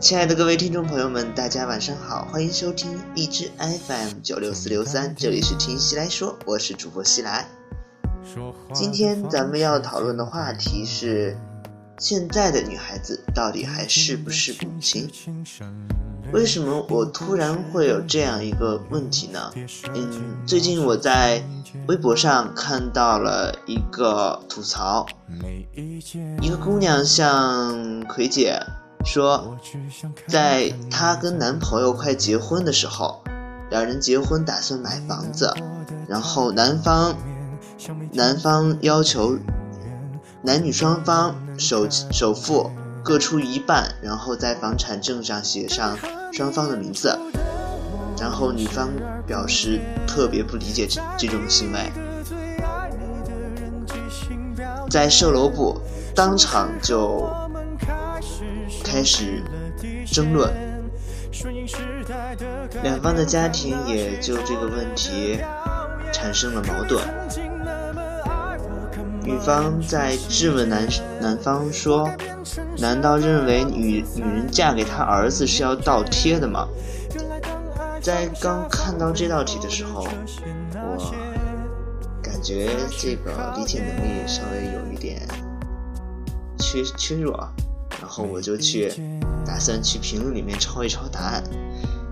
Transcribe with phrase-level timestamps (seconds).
[0.00, 7.46] 亲爱的各位听众朋友们，大家晚上好，欢迎收听荔枝 FM 九六四六三，这里是听西来说，我是主播西来。
[8.72, 11.36] 今天咱们要讨论的话题是：
[11.98, 15.06] 现在的女孩子到底还是不是母亲？
[16.32, 19.52] 为什么我突然会有这样一个问题呢？
[19.94, 21.42] 嗯，最近我在
[21.88, 25.06] 微博上看到了一个吐槽，
[26.40, 28.58] 一个姑娘向葵姐
[29.04, 29.56] 说，
[30.26, 33.22] 在她跟男朋友快结婚的时候，
[33.70, 35.54] 两人结婚打算买房子，
[36.06, 37.14] 然后男方
[38.12, 39.36] 男方要求
[40.42, 42.70] 男女双方首首付
[43.02, 45.96] 各出一半，然后在房产证上写上。
[46.32, 47.18] 双方的名字，
[48.16, 48.88] 然后女方
[49.26, 51.90] 表示特别不理解这这种行为，
[54.88, 55.80] 在售楼部
[56.14, 57.28] 当场就
[58.90, 59.40] 开始
[60.04, 60.52] 争论，
[62.82, 65.38] 两方的家庭也就这个问题
[66.12, 67.00] 产生了矛盾。
[69.22, 70.88] 女方在质问男
[71.20, 72.10] 男方说。
[72.78, 76.66] 难道认为女女人嫁给他儿子是要倒贴的吗？
[78.00, 80.04] 在刚看到这道题的时候，
[80.74, 81.14] 我
[82.22, 85.20] 感觉这个理解能力稍微有一点
[86.58, 87.48] 缺缺弱，
[88.00, 88.92] 然后我就去
[89.44, 91.44] 打算去评论里面抄一抄答案。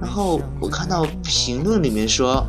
[0.01, 2.47] 然后我看到评论里面说，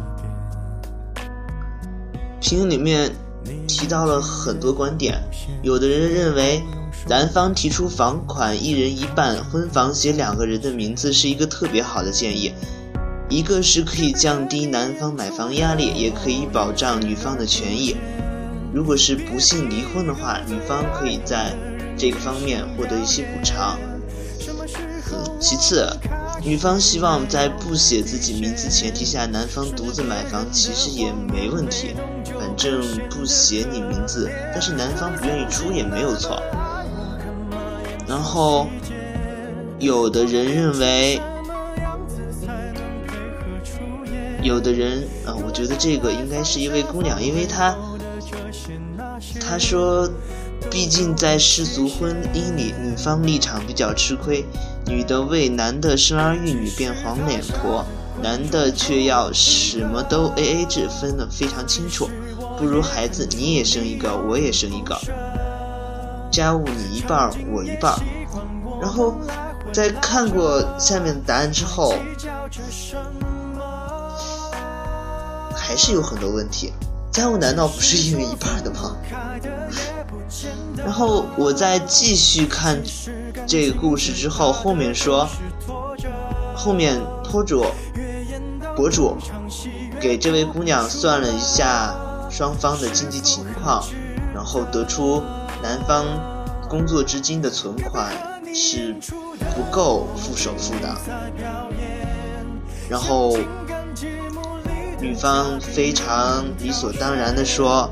[2.42, 3.12] 评论里面
[3.68, 5.18] 提到了很多观点，
[5.64, 6.62] 有的人认为。
[7.08, 12.52] 男方提出房款一人一半，婚房写两个人的名字是一个特别好的建议。
[13.30, 17.96] 一个是可以降低男方买房压力，也可以保障女方的权益。
[18.74, 21.56] 如果是不幸离婚的话，女方可以在
[22.00, 23.78] 这个方面获得一些补偿。
[25.40, 25.88] 其次，
[26.44, 31.96] 女方希望在不写自己名字前提下，男方独自买房，其实也没问题。
[32.40, 36.42] 反正不写你名字，但是男方不愿意出也没有错。
[38.08, 38.68] 然后，
[39.78, 41.22] 有的人认为，
[44.42, 47.76] 有的人啊，我觉得这个应该是一位姑娘，因为她，
[49.40, 50.10] 她说，
[50.72, 54.46] 毕竟在世俗婚姻里，女方立场比较吃亏，
[54.85, 57.84] 女的为男的生儿育女变黄脸婆，
[58.22, 62.07] 男的却要什么都 A A 制，分得非常清楚，
[62.57, 64.96] 不如孩子你也生一个，我也生一个。
[66.31, 67.97] 家务你一半我一半
[68.80, 69.16] 然后
[69.74, 71.96] 在看过下面的答案之后，
[75.56, 76.72] 还是有很多问题。
[77.19, 78.96] 家务难道不是一人一半的吗？
[80.78, 82.81] 然后我再继续看
[83.46, 85.28] 这个故事之后，后面说，
[86.56, 87.66] 后面托主
[88.74, 89.18] 博主
[90.00, 91.94] 给这位姑娘算了一下
[92.31, 93.84] 双方的经济情况，
[94.34, 95.22] 然后得出。
[95.62, 96.06] 男方
[96.69, 98.13] 工作至今的存款
[98.56, 98.96] 是
[99.53, 100.96] 不够付首付的，
[102.90, 103.38] 然后
[105.02, 107.90] 女方非常理所当然的说：“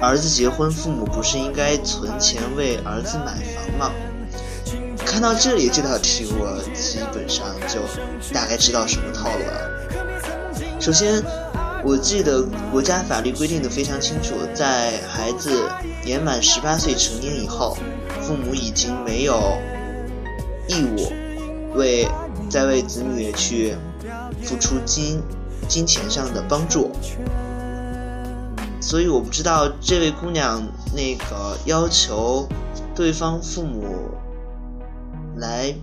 [0.00, 3.92] 儿子结婚，父母不是应该存钱为儿子买房吗？”
[5.04, 7.80] 看到这里这道题，我基本上就
[8.34, 10.80] 大概知道什么套路了。
[10.80, 11.22] 首先。
[11.84, 15.68] 我记得国家法律规定的非常清楚，在孩子
[16.04, 17.78] 年满十八岁成年以后，
[18.22, 19.56] 父母已经没有
[20.66, 21.12] 义务
[21.76, 22.08] 为
[22.50, 23.76] 在为子女去
[24.42, 25.22] 付出金
[25.68, 26.90] 金钱上的帮助。
[28.80, 30.62] 所以我不知道这位姑娘
[30.94, 32.48] 那个要求
[32.94, 34.10] 对方父母
[35.36, 35.74] 来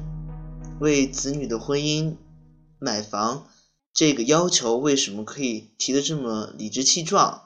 [0.79, 2.15] 为子女的婚姻
[2.79, 3.47] 买房。
[3.93, 7.43] 这个要求为什么可以提的这么理直气壮？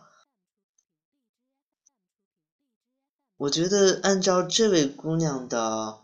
[3.35, 5.99] 我觉得按照这位姑娘的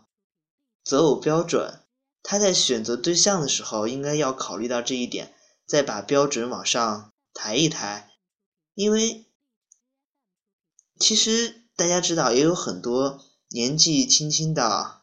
[0.84, 1.80] 择偶标准，
[2.22, 5.34] 她在选择对象的时候应该要考虑到这一点，
[5.66, 8.10] 再把标准往上抬一抬。
[8.74, 9.26] 因为
[10.98, 15.02] 其实大家知道，也有很多年纪轻轻的，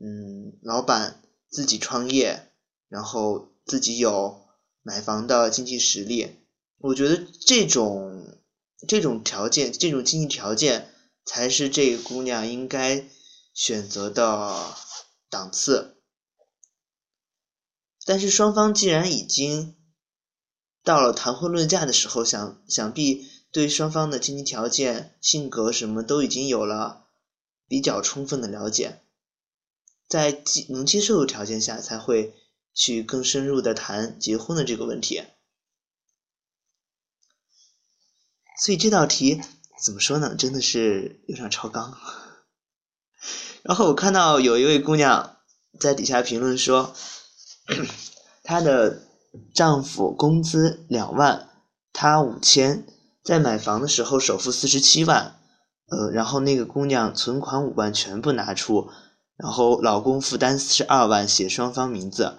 [0.00, 2.52] 嗯，老板自己创业，
[2.88, 4.42] 然后自己有。
[4.86, 6.44] 买房的经济实力，
[6.76, 8.38] 我觉得这种
[8.86, 10.94] 这种条件，这种经济条件
[11.24, 13.08] 才是这个姑娘应该
[13.54, 14.76] 选择的
[15.30, 16.02] 档次。
[18.04, 19.74] 但是双方既然已经
[20.84, 27.06] 到了谈婚论嫁的时候，想想必对双方的经济条件、性格什么都已经有了
[27.66, 29.00] 比较充分的了解。
[30.06, 32.34] 在接能接受的条件下，才会
[32.74, 35.24] 去更深入的谈结婚的这个问题。
[38.62, 39.40] 所以这道题
[39.82, 40.36] 怎么说呢？
[40.36, 41.98] 真的是有点超纲。
[43.64, 45.38] 然后我看到有一位姑娘
[45.80, 46.94] 在底下评论说，
[48.44, 49.02] 她的
[49.52, 51.48] 丈夫工资两万，
[51.92, 52.86] 她五千，
[53.22, 55.38] 在买房的时候首付四十七万，
[55.88, 58.90] 呃，然后那个姑娘存款五万全部拿出，
[59.36, 62.38] 然后老公负担四十二万，写双方名字。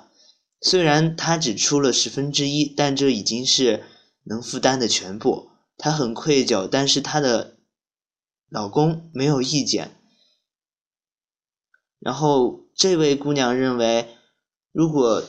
[0.62, 3.84] 虽然她只出了十分之一，但这已经是
[4.24, 5.50] 能负担的全部。
[5.78, 7.58] 她很愧疚，但是她的
[8.50, 9.92] 老公没有意见。
[12.00, 14.16] 然后这位姑娘认为，
[14.72, 15.24] 如果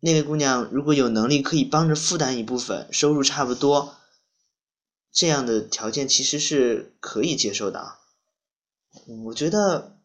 [0.00, 3.96] 那位姑娘如果有能力，可以帮着负担一部分，收入差不多，
[5.12, 7.98] 这样的条件其实是可以接受的。
[9.24, 9.98] 我觉得，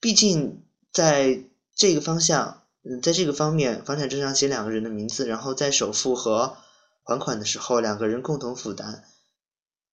[0.00, 1.44] 毕竟在
[1.74, 6.56] 这个方向，嗯，在这个方面，房产证上写两个人的名字，然后在首付和
[7.02, 9.04] 还款的时候两个人共同负担，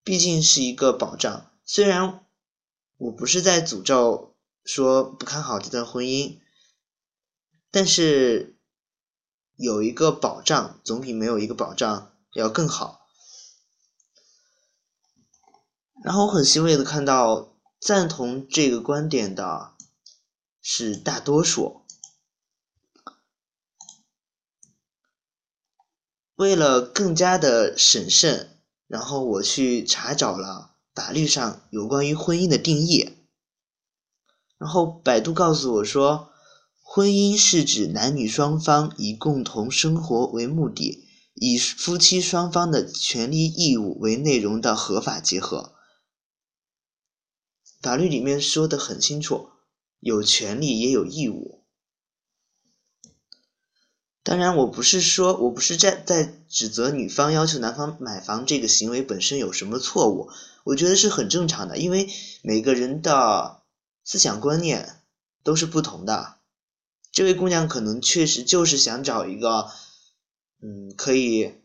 [0.04, 1.52] 毕竟是一个保障。
[1.66, 2.24] 虽然。
[3.02, 4.36] 我不是在诅咒
[4.66, 6.38] 说不看好这段婚姻，
[7.72, 8.59] 但是
[9.60, 13.02] 有一个保障总比没有一个保障要更好。
[16.02, 19.74] 然后我很欣慰的看到赞同这个观点的
[20.62, 21.82] 是大多数。
[26.36, 30.78] 为了更加的审慎，然后我去查找了。
[30.96, 33.18] 法律上有关于婚姻的定义，
[34.58, 36.29] 然后百度告诉我说，
[37.00, 45.76] 婚姻是指男女双方以共同生活为目的，以夫妻双方的权利义务为内容的合法结合。
[47.82, 49.48] 法律里面说的很清楚，
[50.02, 51.64] 有权利也有义务。
[54.22, 60.30] 当然，我不是说我不是在在指责女方要求男方买房这个行为本身有什么错误。
[60.66, 62.10] 我觉得是很正常的，因为
[62.44, 63.62] 每个人的
[64.04, 65.02] 思想观念
[65.44, 66.39] 都是不同的。
[67.12, 69.72] 这位姑娘可能确实就是想找一个，
[70.62, 71.56] 嗯，可以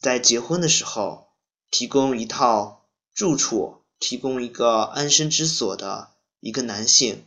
[0.00, 1.28] 在结婚的时候
[1.70, 7.24] 提供一套住处、提供一个安身之所的一个男性。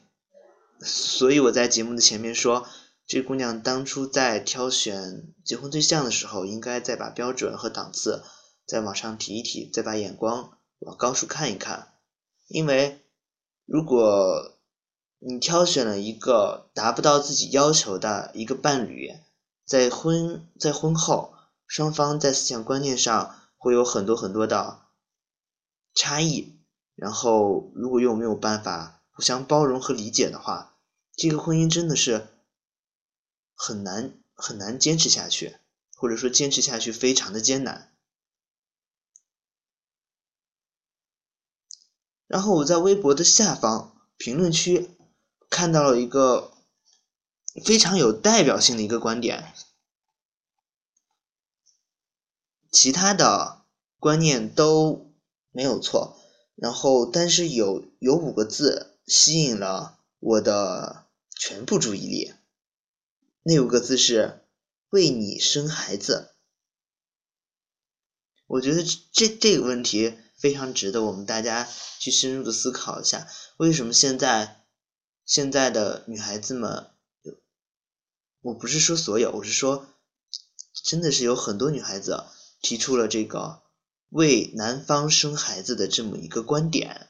[0.81, 2.67] 所以我在节目的前面说，
[3.07, 8.23] 这姑娘当初在挑选结婚对象的时候，应该再把标准和档次
[8.67, 10.57] 再往上提一提，再把眼光。
[10.79, 11.93] 往高处看一看，
[12.47, 12.99] 因为
[13.65, 14.54] 如果
[15.19, 19.11] 你挑选了一个达不到自己要求的一个伴侣，
[19.65, 21.33] 在婚在婚后，
[21.67, 24.85] 双方在思想观念上会有很多很多的
[25.93, 26.59] 差异，
[26.95, 30.77] 然后如果又没有办法互相包容和理解的话，
[31.15, 32.27] 这个婚姻真的是
[33.55, 35.57] 很难很难坚持下去，
[35.95, 37.91] 或者说坚持下去非常的艰难。
[42.27, 44.94] 然后我在微博的下方评论区
[45.49, 46.53] 看到了一个
[47.63, 49.53] 非常有代表性的一个观点，
[52.71, 53.65] 其他的
[53.99, 55.13] 观念都
[55.51, 56.19] 没有错，
[56.55, 61.05] 然后但是有有五个字吸引了我的
[61.37, 62.33] 全部注意力，
[63.43, 64.45] 那五个字是
[64.89, 66.33] 为你生孩子。
[68.47, 70.17] 我觉得这这个问题。
[70.37, 73.25] 非常值得我们大家去深入的思考一下，
[73.55, 74.64] 为什么现在
[75.25, 76.91] 现在的女孩子们，
[78.41, 79.87] 我不是说所有，我是说，
[80.83, 82.25] 真的是有很多女孩子
[82.61, 83.63] 提出了这个
[84.09, 87.09] 为男方生孩子的这么一个观点，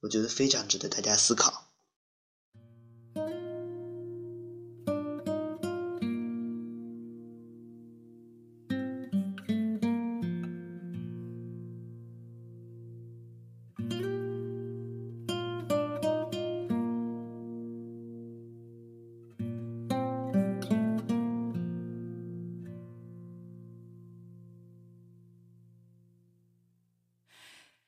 [0.00, 1.71] 我觉得非常值得大家思考。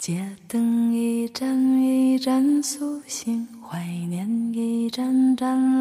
[0.06, 5.80] 街灯一盏一盏苏醒，怀念一盏盏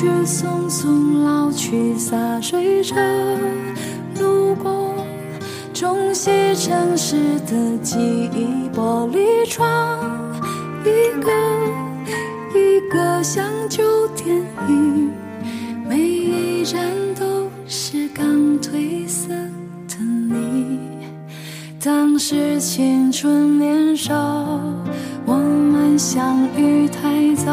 [0.00, 2.96] 却匆匆老去，洒水车
[4.18, 4.94] 路过，
[5.74, 7.98] 冲洗城市的记
[8.34, 10.00] 忆，玻璃窗
[10.86, 11.30] 一个
[12.58, 15.12] 一个像旧电影，
[15.86, 16.80] 每一站
[17.14, 18.24] 都是刚
[18.58, 19.28] 褪色
[19.86, 20.78] 的你。
[21.78, 24.14] 当时青春年少，
[25.26, 27.52] 我们相遇太早，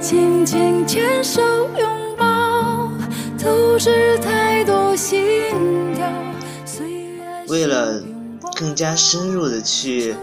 [0.00, 1.40] 紧紧牵手
[1.76, 2.88] 拥抱，
[3.38, 6.08] 透支太多心跳。
[7.48, 8.00] 为了
[8.56, 10.14] 更加深入的去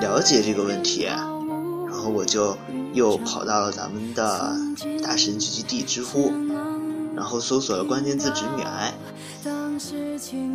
[0.00, 2.56] 了解这个问题，然后我就
[2.92, 4.56] 又跑到了咱们的
[5.02, 6.32] 大神聚集地知乎，
[7.14, 8.92] 然后搜索了关键字“直女癌”，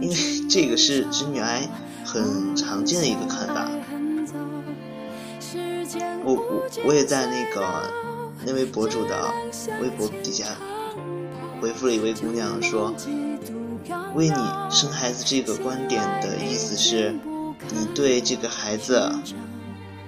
[0.01, 0.15] 因为
[0.49, 1.69] 这个是直女癌。
[2.05, 3.67] 很常见的一个看法，
[6.23, 7.65] 我我我也在那个
[8.45, 9.33] 那位博主的
[9.81, 10.45] 微博底下
[11.59, 12.93] 回复了一位姑娘说，
[14.13, 14.35] 为你
[14.69, 17.11] 生孩子这个观点的意思是，
[17.73, 19.11] 你对这个孩子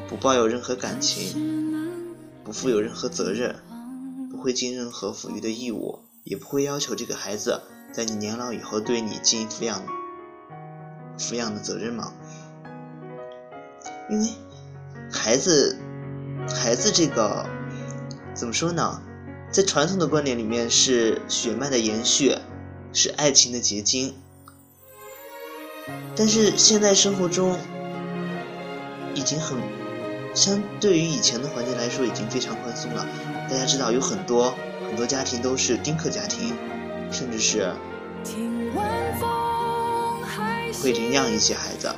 [0.07, 2.13] 不抱有任何感情，
[2.43, 3.55] 不负有任何责任，
[4.29, 9.83] 不会尽任何抚育的义务，也不会要求这个孩子在你年老以后对你尽抚养。
[11.17, 12.13] 抚养的责任吗？
[14.07, 14.27] 因为
[15.11, 15.79] 孩子，
[16.47, 17.43] 孩子这个
[18.37, 19.01] 怎么说呢？
[19.51, 22.37] 在传统的观点里面，是血脉的延续，
[22.93, 24.13] 是爱情的结晶。
[26.15, 27.57] 但是现在生活中，
[29.15, 29.57] 已经很
[30.35, 33.05] 相对于以前的环境来说，已经非常宽松了。
[33.49, 34.53] 大家知道，有很多
[34.87, 36.55] 很多家庭都是丁克家庭，
[37.11, 37.71] 甚至是。
[40.83, 41.89] 会领养一些孩子，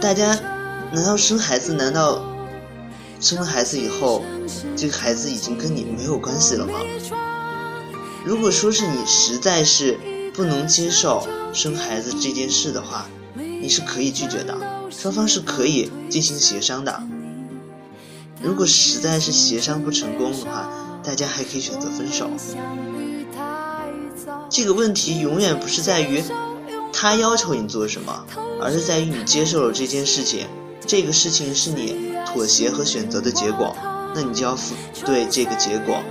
[0.00, 0.38] 大家
[0.92, 1.74] 难道生孩子？
[1.74, 2.22] 难道
[3.24, 4.22] 生了孩子以后，
[4.76, 6.74] 这个孩子已经跟你没有关系了吗？
[8.22, 9.98] 如果说是你实在是
[10.34, 14.54] 不能接受生孩子这件事的话，你是可以拒绝的，
[14.90, 17.02] 双方是可以进行协商的。
[18.42, 20.70] 如果实在是协商不成功的话，
[21.02, 22.30] 大家还可以选择分手。
[24.50, 26.22] 这个问题永远不是在于
[26.92, 28.26] 他要求你做什么，
[28.60, 30.46] 而是在于你接受了这件事情。
[30.86, 33.76] 这个事情是你妥协和选择的结果，
[34.12, 34.74] 那你就要负
[35.06, 36.02] 对这个结果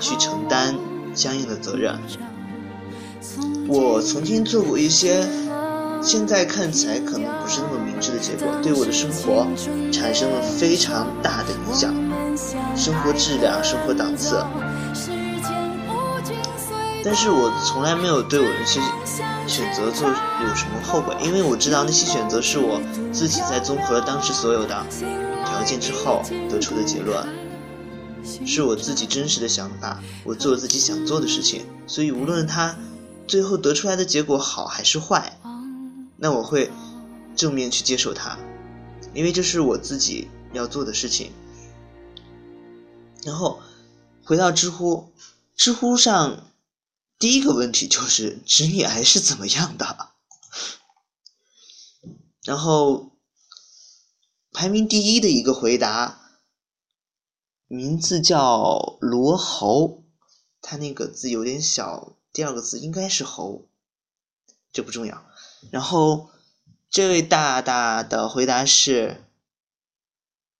[0.00, 0.74] 去承担
[1.14, 1.94] 相应的责任。
[3.68, 5.28] 我曾经做过一些
[6.02, 9.46] 现在看起来可能不是那么明智的结果，对我的生活
[9.92, 11.94] 产生了非常大的影响，
[12.74, 14.42] 生活质量、生活档次。
[17.04, 18.80] 但是我从来没有对我那些
[19.46, 22.80] 选择做有什么后悔，因为我知道那些选择是我
[23.12, 24.74] 自己在综合了当时所有的
[25.76, 27.26] 之后得出的结论，
[28.46, 31.66] 是我自己真实的想法，我做自己想做的事情。
[31.86, 32.78] 所以无论他
[33.26, 35.38] 最后得出来的结果好还是坏，
[36.16, 36.70] 那我会
[37.34, 38.38] 正面去接受它，
[39.12, 41.32] 因为这是我自己要做的事情。
[43.24, 43.60] 然后
[44.24, 45.12] 回到知乎，
[45.56, 46.44] 知乎上。
[47.18, 50.10] 第一个问题就是直女癌是怎么样的？
[52.46, 53.10] 然后
[54.58, 56.32] 排名第一的一个回答，
[57.68, 60.02] 名字叫罗侯，
[60.60, 63.68] 他那个字有点小，第二个字应该是侯，
[64.72, 65.24] 这不重要。
[65.70, 66.30] 然后
[66.90, 69.22] 这位大大的回答是：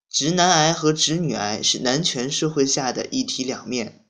[0.08, 4.06] 直男癌和直女癌是男权社会下的一体两面。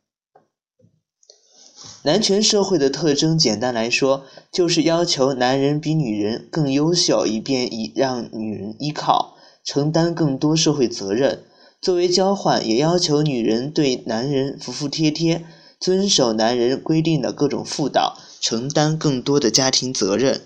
[2.02, 9.37] 男权社会的特征，简单来说，就是要求男人比女人更优秀，以便以让女人依靠，
[9.68, 11.40] 承担更多社会责任。
[11.82, 15.44] 作为交换，也要求女人对男人服服帖帖，
[15.78, 20.40] 遵守男人规定的各种妇道，承担更多的家庭责任。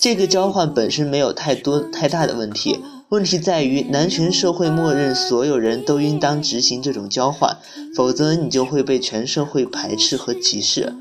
[0.00, 2.80] 这个交换本身没有太多太大的问题。
[3.10, 7.56] 问题在于，男权社会默认所有人都应当执行这种交换，
[7.94, 10.92] 否则你就会被全社会排斥和歧视。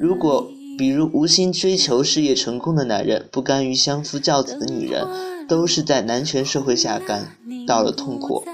[0.00, 5.06] 如果，比如无心追求事业成功的男人，不甘于相夫教子的女人，
[5.48, 7.36] 都是在男权社会下感
[7.66, 8.44] 到了痛苦。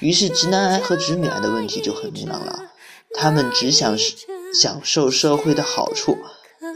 [0.00, 2.72] 于是，直男癌和直女癌的问题就很明朗了：
[3.14, 3.96] 他们只想
[4.52, 6.18] 享受社会的好处，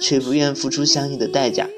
[0.01, 1.69] 却不愿付出相应的代价。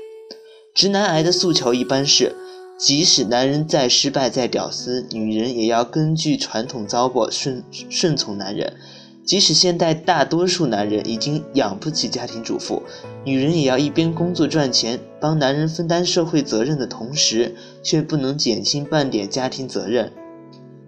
[0.74, 2.36] 直男癌的诉求一般是。
[2.78, 8.78] 即使男人再失败再屌丝，女人也要根据传统糟粕顺顺从男人，
[9.24, 12.82] 即使现代大多数男人已经养不起家庭主妇，
[13.24, 20.12] 女人也要一边工作赚钱，帮男人分担社会责任的同时，却不能减轻半点家庭责任。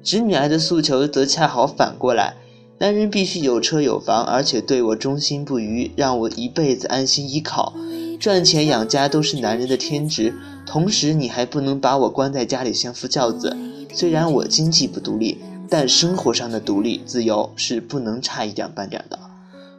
[0.03, 2.35] 直女癌的诉求则恰好反过来：
[2.79, 7.73] 男人必须有车有房，而且对我忠心不渝，让我一辈子安心依靠。
[8.19, 10.35] 赚钱养家都是男人的天职，
[10.67, 13.57] 同时你还不能把我关在家里相夫教子。
[13.95, 15.39] 虽然我经济不独立。
[15.73, 19.19] 但生活上的独立自由是不能差一点半点的，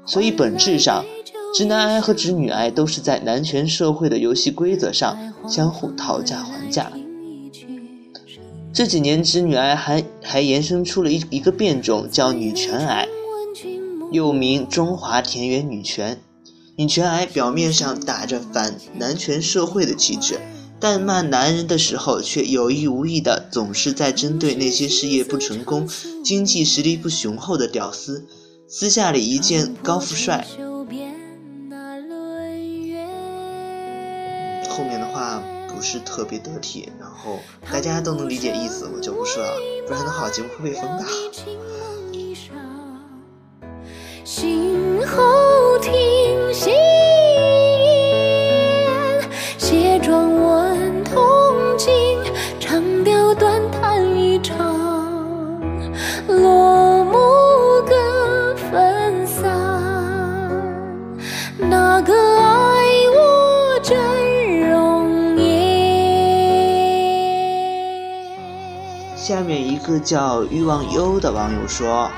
[0.07, 1.05] 所以本质上，
[1.53, 5.15] 直男癌和直女癌都是在男权社会的游戏规则上
[5.47, 6.91] 相互讨价还价。
[8.73, 13.07] 这几年，直女癌还还延伸出了一一个变种，叫女权癌，
[14.11, 16.19] 又名中华田园女权。
[16.75, 20.39] 女权癌表面上打着反男权社会的旗帜。
[20.83, 25.87] 但骂男人的时候，却有意无意的总是在针对那些事业不成功、
[26.25, 28.27] 经济实力不雄厚的屌丝。
[28.67, 30.45] 私下里一见高富帅，
[34.67, 35.41] 后面的话
[35.73, 37.39] 不是特别得体，然后
[37.71, 39.53] 大家都能理解意思，我就不说了，
[39.87, 41.05] 不然的话节目会被封的。
[69.15, 72.11] 下面一个叫欲望优的网友说：“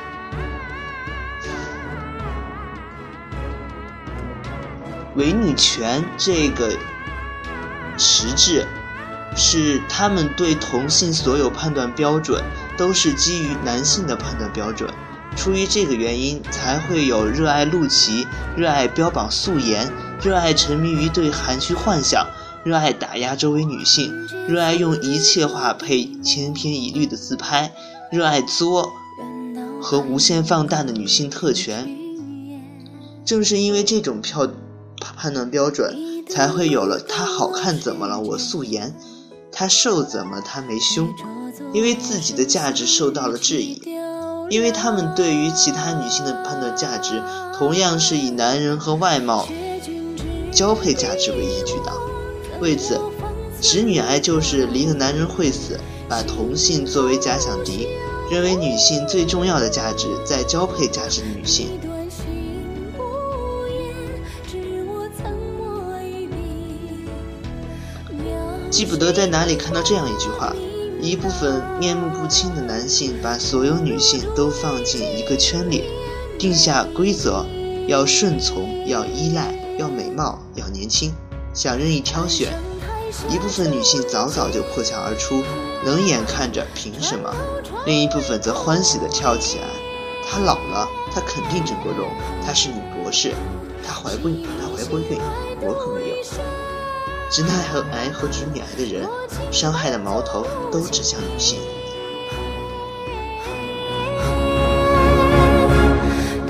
[5.16, 6.72] 伪女权这个
[7.98, 8.68] 实质，
[9.36, 12.44] 是他们对同性所有判断标准
[12.78, 14.90] 都是基于男性的判断标准。
[15.36, 19.92] 出于这个原因，才会有热爱陆琪、热爱标榜素颜、
[20.24, 22.26] 热爱沉迷于对含蓄幻想。”
[22.66, 24.12] 热爱打压周围女性，
[24.48, 27.72] 热爱用一切话配千篇一律的自拍，
[28.12, 28.92] 热爱作
[29.80, 31.88] 和无限放大的女性特权。
[33.24, 34.48] 正是因为这种票
[34.98, 35.96] 判断标准，
[36.28, 38.20] 才会有了她好看怎么了？
[38.20, 38.96] 我素颜，
[39.52, 40.42] 她瘦怎么？
[40.42, 41.08] 她没胸。
[41.74, 43.82] 因为自己的价值受到了质疑，
[44.50, 47.22] 因为他们对于其他女性的判断价值，
[47.58, 49.48] 同样是以男人和外貌
[50.52, 51.92] 交配价值为依据的。
[52.60, 53.00] 为此，
[53.62, 57.88] 直女癌就是离个男人会死，把同性作为假想敌，
[58.32, 61.80] 认为女性最重要的价值在交配价值的女性。
[68.70, 70.54] 记不得在哪里看到这样一句话：
[71.06, 75.84] 一部分面目不清的男性把所有女性都放进一个圈里，
[76.40, 77.46] 定下规则，
[77.88, 81.14] 要顺从，要依赖，要美貌，要年轻。
[81.54, 82.52] 想任意挑选，
[83.30, 85.44] 一部分女性早早就破墙而出，
[85.86, 87.32] 冷眼看着，凭什么？
[87.86, 89.68] 另一部分则欢喜地跳起来。
[90.28, 92.10] 她老了，她肯定整过容，
[92.44, 93.36] 她是女博士，
[93.88, 95.20] 她怀过，她怀过孕，
[95.62, 96.75] 我可没有。
[97.30, 99.08] 直男和癌和直女癌的人，
[99.52, 101.60] 伤害的矛头都指向女性。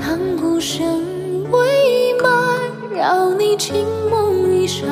[0.00, 1.02] 当鼓声
[1.50, 2.30] 未满，
[2.94, 3.84] 扰你轻。
[4.66, 4.88] 心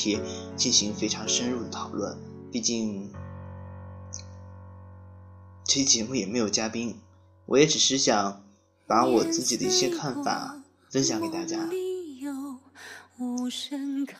[0.00, 0.18] 题
[0.56, 2.16] 进行非常深入的讨论，
[2.50, 3.12] 毕竟
[5.66, 6.96] 这期节目也没有嘉宾，
[7.44, 8.42] 我也只是想
[8.86, 11.68] 把我自己的一些看法分享给大家。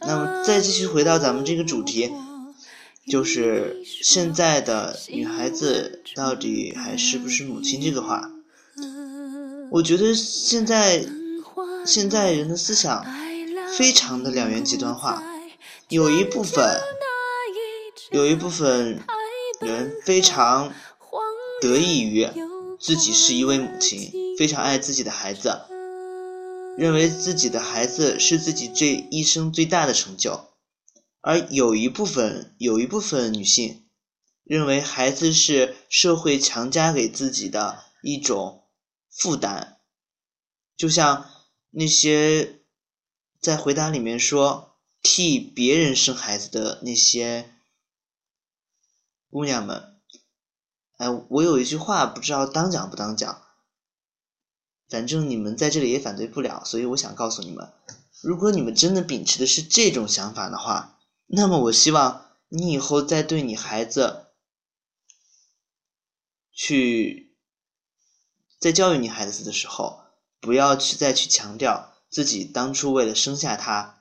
[0.02, 2.12] 那么再继续回到咱们这个主题，
[3.06, 8.30] 就是现在的女孩子到底还是不是母亲这个话，
[9.70, 11.06] 我觉得现在
[11.86, 13.02] 现在人的思想。
[13.78, 15.22] 非常的两元极端化，
[15.90, 16.80] 有一部分
[18.12, 19.02] 有一部分
[19.60, 20.72] 人非常
[21.60, 22.28] 得益于
[22.78, 25.62] 自己是一位母亲，非常爱自己的孩子，
[26.78, 30.48] 认为自己的孩子是自己这一生最大的成就。
[31.22, 33.84] 而有一部分有一部分女性
[34.44, 38.62] 认为孩子是社会强加给自己的一种
[39.10, 39.78] 负担，
[40.76, 41.28] 就像
[41.70, 42.60] 那些
[43.40, 44.69] 在回答里面说
[45.02, 47.54] 替别人生孩子的那些
[49.30, 50.00] 姑娘们，
[50.96, 53.42] 哎，我有一句话不知道当讲不当讲，
[54.88, 57.72] 反正你们在这里也反对不了，所以我想告诉你们，
[58.22, 60.96] 如果你们真的秉持的是这种想法的话。
[61.32, 64.32] 那么，我希望你以后在对你孩子
[66.52, 67.36] 去
[68.58, 70.00] 在教育你孩子的时候，
[70.40, 73.99] 不要去再去强调自己当初为了生下他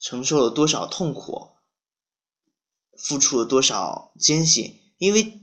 [0.00, 1.50] 承受了多少痛苦，
[2.96, 5.40] 付出了多少艰辛，因为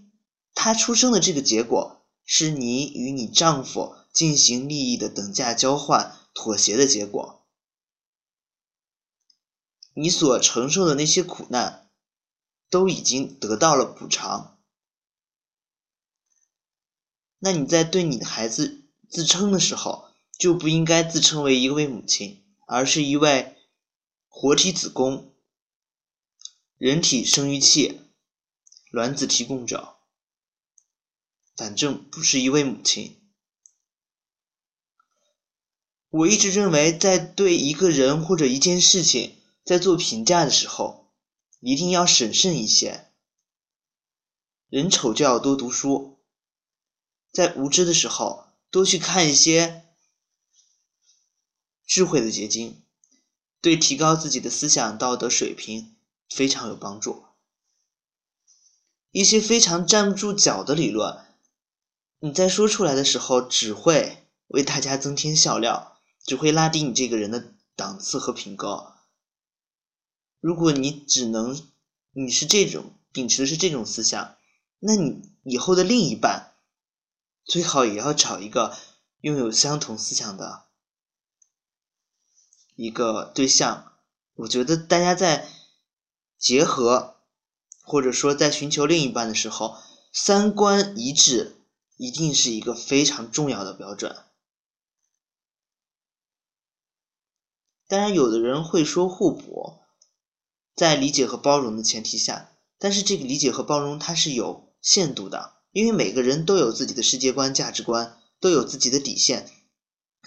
[0.56, 7.46] 他出生的这个结果是你与你丈夫进行利益的等价交换、妥协的结果。
[9.94, 11.90] 你所承受的那些苦难，
[12.70, 14.60] 都已经得到了补偿。
[17.40, 23.57] 那你在对你的孩子自称的时候，就不应该自称为一位母亲，而是一位
[24.40, 25.34] 活体子宫、
[26.78, 28.02] 人体生育器、
[28.92, 29.98] 卵子提供者。
[31.56, 33.20] 反正不是一位母亲。
[36.10, 39.42] 我一直认为，在对一个人或者一件事情。
[39.66, 41.12] 在做评价的时候，
[41.60, 43.12] 一定要审慎一些。
[44.70, 46.20] 人丑就要多读书，
[47.32, 49.84] 在无知的时候多去看一些
[51.88, 52.84] 智慧的结晶，
[53.68, 55.98] 对提高自己的思想道德水平
[56.30, 57.26] 非常有帮助。
[59.12, 61.26] 一些非常站不住脚的理论，
[62.20, 68.94] 你在说出来的时候，只会为大家增添笑料，只会拉低你这个人的档次和品格。
[70.40, 71.62] 如果你只能，
[72.14, 74.38] 你是这种秉持的是这种思想，
[74.80, 76.54] 那你以后的另一半
[77.44, 78.78] 最好也要找一个
[79.20, 80.67] 拥有相同思想的
[82.78, 83.92] 一个对象。
[84.36, 85.50] 我觉得大家在
[86.38, 87.18] 结合
[87.82, 89.76] 或者说在寻求另一半的时候，
[90.14, 91.58] 三观一致
[91.98, 94.16] 一定是一个非常重要的标准。
[97.88, 99.80] 当然，有的人会说互补。
[100.76, 109.50] 在理解和包容的前提下，但是这个理解和包容它是有限度的，因为每个人都有自己的世界观、价值观，都有自己的底线。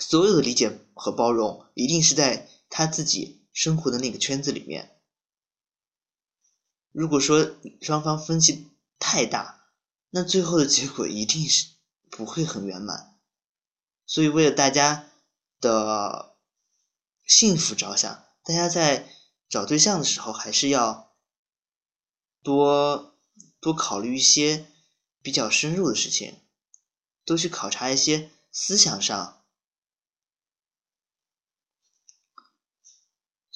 [0.01, 5.01] 所有的理解和包容，一定是在他自己生活的那个圈子里面。
[6.91, 9.69] 如果说双方分歧太大，
[10.11, 11.69] 那最后的结果一定是
[12.11, 13.17] 不会很圆满。
[14.07, 15.09] 所以，为了大家
[15.61, 16.35] 的
[17.25, 19.09] 幸福着想，大家在。
[19.51, 21.13] 找对象的时候，还是要
[22.41, 23.19] 多
[23.59, 24.65] 多考虑一些
[25.23, 26.39] 比较深入的事情，
[27.25, 29.40] 多去考察一些思想上。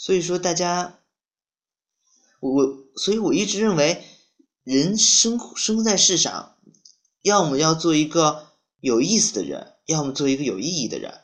[0.05, 1.01] 所以说，大家，
[2.39, 4.05] 我我，所以我一直认为，
[4.63, 6.59] 人生生在世上，
[7.23, 11.23] 要么要做一个有意思的人，要么做一个有意义的人。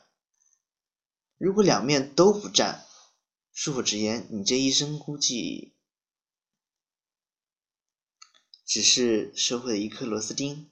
[1.37, 2.83] 如果两面都不占。
[3.53, 5.75] 恕我直言，你这一生估计
[8.65, 10.71] 只是社会的一颗螺丝钉，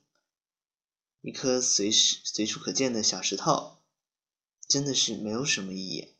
[1.21, 3.77] 一颗随时随处可见的小石头，
[4.67, 6.15] 真的是没有什么意义。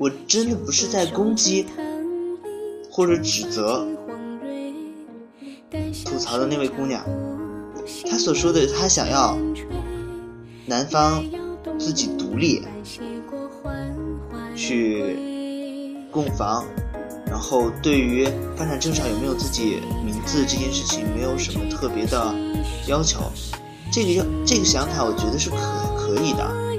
[0.00, 1.66] 我真的不是在攻击
[2.90, 3.86] 或者指责
[6.06, 7.04] 吐槽的那位姑娘。
[8.10, 9.36] 她所说的，她想要
[10.64, 11.22] 男方
[11.78, 12.62] 自己独立
[14.56, 15.18] 去
[16.10, 16.64] 供房，
[17.26, 18.24] 然后对于
[18.56, 22.34] 房产证上有没有自己名字这件事情，没有什么特别的
[22.86, 23.20] 要求。
[23.92, 25.56] 这个要这个想法，我觉得是可
[25.98, 26.69] 可以的。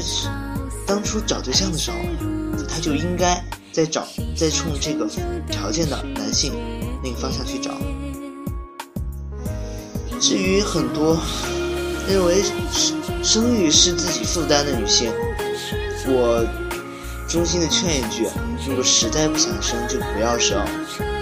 [0.00, 0.04] 在
[0.86, 1.96] 当初找对象的时候，
[2.68, 5.08] 他就应该在找在冲这个
[5.50, 6.52] 条件的男性
[7.02, 7.70] 那个方向去找。
[10.20, 11.16] 至于很多
[12.08, 15.12] 认为生生育是自己负担的女性，
[16.06, 16.44] 我
[17.28, 18.26] 衷心的劝一句：
[18.66, 20.60] 如果实在不想生，就不要生，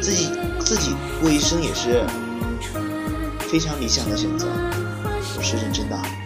[0.01, 0.31] 自己
[0.61, 2.05] 自己过一生也是
[3.51, 4.47] 非常理想的选择。
[5.37, 6.22] 我是认真的。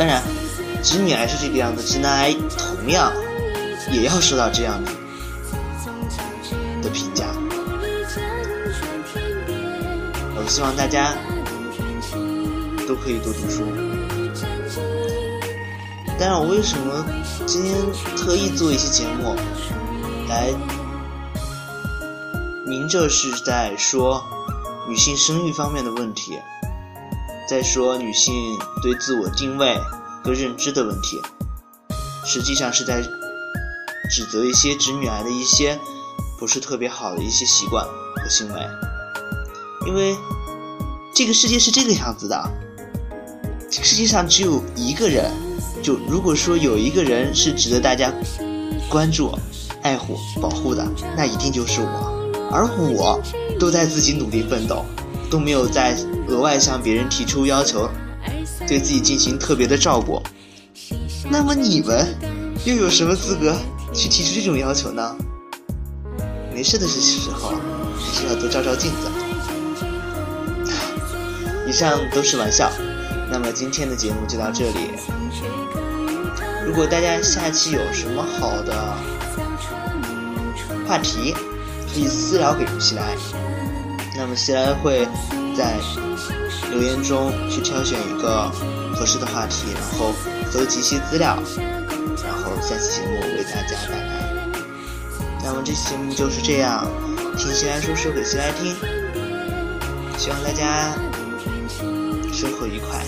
[0.00, 0.22] 当然，
[0.82, 3.12] 直女癌是这个样子，直男癌同样
[3.92, 4.90] 也要受到这样的
[6.82, 7.26] 的评价。
[10.34, 11.14] 我希望大家
[12.88, 13.62] 都可以多读书。
[16.18, 17.04] 当然，我为什么
[17.44, 17.76] 今天
[18.16, 19.36] 特意做一期节目
[20.30, 20.48] 来
[22.66, 24.24] 明着是在说
[24.88, 26.38] 女性生育方面的问题？
[27.50, 28.32] 在说女性
[28.80, 29.76] 对自我定位
[30.22, 31.20] 和认知的问题，
[32.24, 33.02] 实际上是在
[34.08, 35.76] 指责一些直女癌的一些
[36.38, 38.60] 不是特别好的一些习惯和行为。
[39.84, 40.16] 因为
[41.12, 42.40] 这个世界是这个样子的，
[43.68, 45.28] 这个世界上只有一个人，
[45.82, 48.14] 就如果说有一个人是值得大家
[48.88, 49.36] 关注、
[49.82, 50.86] 爱护、保护的，
[51.16, 53.20] 那一定就是我，而我
[53.58, 54.84] 都在自己努力奋斗。
[55.30, 57.88] 都没有再额外向别人提出要求，
[58.66, 60.20] 对自己进行特别的照顾。
[61.30, 62.14] 那么你们
[62.64, 63.54] 又有什么资格
[63.94, 65.16] 去提出这种要求呢？
[66.52, 67.54] 没事的时候
[67.96, 69.08] 还是要多照照镜子。
[71.66, 72.70] 以上都是玩笑。
[73.30, 74.90] 那么今天的节目就到这里。
[76.66, 78.96] 如果大家下期有什么好的
[80.86, 81.32] 话题，
[81.94, 83.16] 可以私聊给西来。
[84.20, 85.08] 那么，西来会
[85.56, 85.80] 在
[86.70, 88.50] 留言中去挑选一个
[88.94, 90.12] 合适的话题，然后
[90.52, 91.42] 搜集一些资料，
[92.22, 94.20] 然后下期节目为大家带来。
[95.42, 96.86] 那么这期节目就是这样，
[97.38, 98.76] 听西来说说给西来听，
[100.18, 100.92] 希望大家
[102.30, 103.02] 生活愉快。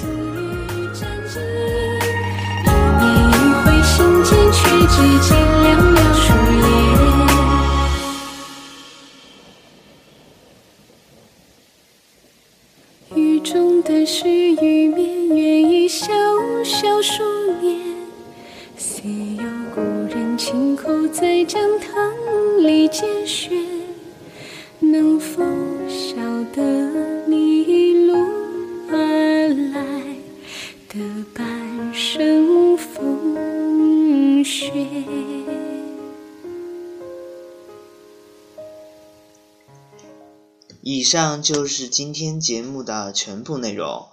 [40.85, 44.09] 以上就是今天节目的全部内容。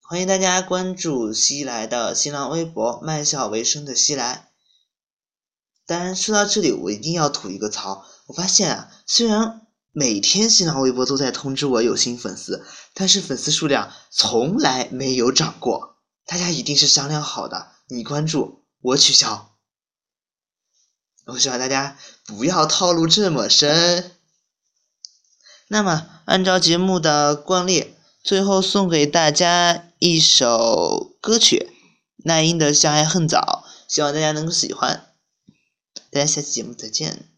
[0.00, 4.48] 欢迎大家关注西来的新浪微博“卖笑为生”的西来。
[5.84, 8.06] 当然，说到这里，我一定要吐一个槽。
[8.24, 15.98] 我发现啊，虽然每天新浪微博都在通知我有新粉丝，但是粉丝数量从来没有涨过。
[16.24, 19.54] 大家一定是商量好的，你关注我取消。
[21.26, 24.16] 我希望大家不要套路这么深。
[25.72, 31.70] 那么，按照节目的惯例，最后送给大家一首歌曲，
[32.18, 35.06] 那英的《相爱恨早》，希望大家能够喜欢。
[36.10, 37.31] 大家下期节目再见。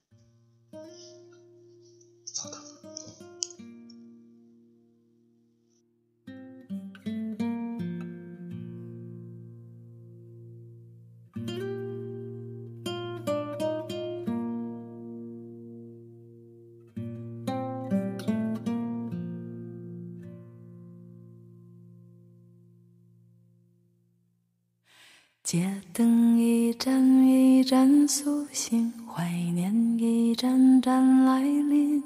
[25.45, 32.03] 街灯一盏一盏苏醒，怀念一盏盏来临。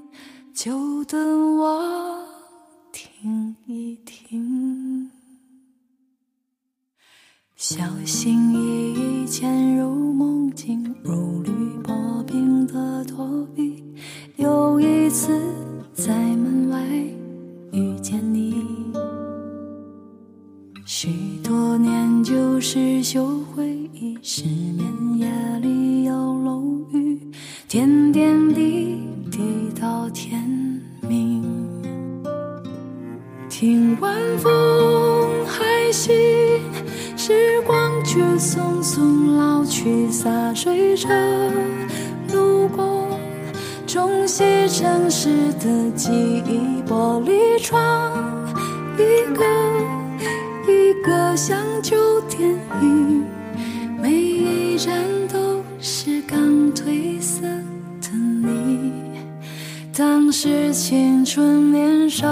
[0.52, 2.18] 就等我
[2.90, 5.08] 听一听，
[7.54, 11.52] 小心翼翼潜入梦境，如履
[11.84, 11.94] 薄
[12.26, 13.84] 冰的躲避。
[14.34, 15.40] 又一次
[15.94, 16.84] 在门外
[17.70, 18.66] 遇见你。
[20.84, 25.28] 许多年旧事旧回忆，失眠夜
[25.60, 27.20] 里有楼雨，
[27.68, 28.98] 点点滴
[29.30, 29.38] 滴
[29.80, 30.42] 到天
[31.00, 31.44] 明。
[33.48, 36.14] 听晚风还行，
[37.16, 41.08] 时光却匆匆老去，洒水车
[42.32, 43.08] 路过
[43.86, 46.10] 冲洗城市的记
[46.46, 48.12] 忆，玻璃窗，
[48.96, 49.44] 一个
[51.04, 52.48] 个像旧电
[52.82, 53.24] 影，
[54.00, 54.94] 每一站
[55.32, 56.38] 都是刚
[56.74, 57.42] 褪色
[58.00, 58.92] 的你。
[59.96, 62.26] 当时青春年少，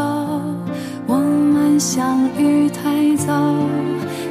[1.06, 3.54] 我们相遇太早，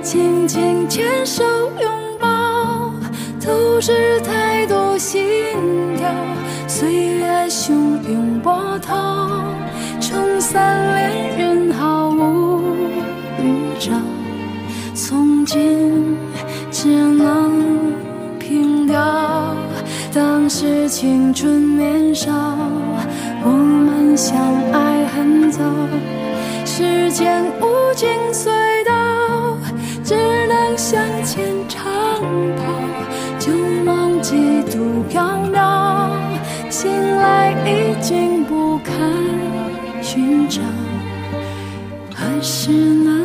[0.01, 1.43] 紧紧牵手
[1.81, 2.91] 拥抱，
[3.45, 5.21] 都是太多心
[5.97, 6.09] 跳。
[6.67, 7.71] 岁月汹
[8.09, 9.43] 涌波涛，
[9.99, 12.75] 冲散恋人毫无
[13.41, 13.91] 预兆。
[14.95, 16.15] 从今
[16.71, 17.91] 只能
[18.39, 19.53] 凭吊
[20.13, 22.31] 当时青春年少，
[23.43, 24.37] 我们相
[24.71, 25.59] 爱很早。
[26.63, 28.49] 时间无尽隧
[28.85, 29.57] 道，
[30.01, 30.15] 只
[30.47, 31.83] 能向前长
[32.55, 32.63] 跑，
[33.37, 33.51] 旧
[33.83, 36.09] 梦几度飘渺。
[36.69, 38.95] 醒来已经不堪
[40.01, 40.61] 寻找，
[42.13, 43.24] 何时能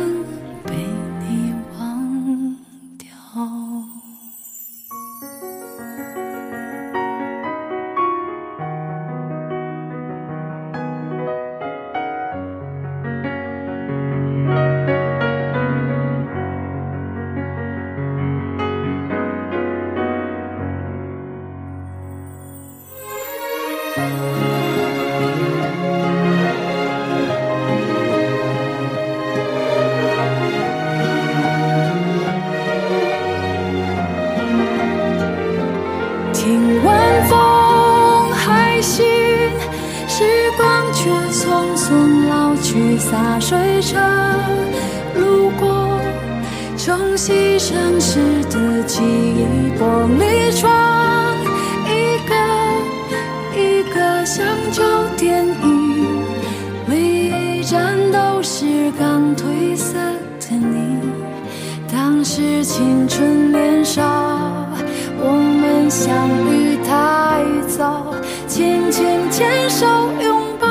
[66.03, 68.11] 相遇太早，
[68.47, 69.85] 轻轻牵手
[70.19, 70.67] 拥抱，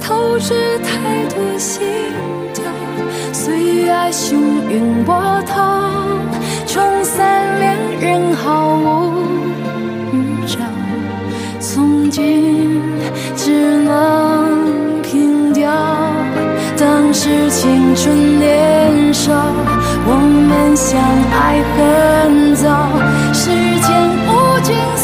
[0.00, 1.82] 透支太多心
[2.54, 2.62] 跳。
[3.32, 4.36] 岁月汹
[4.70, 5.12] 涌波
[5.44, 5.90] 涛，
[6.68, 9.24] 冲散恋人毫无
[10.12, 10.58] 预兆。
[11.58, 12.80] 从今
[13.34, 15.68] 只能凭吊
[16.78, 19.32] 当时青春年少，
[20.06, 20.14] 我
[20.48, 21.00] 们相
[21.32, 22.91] 爱很早。
[24.62, 25.01] 时间无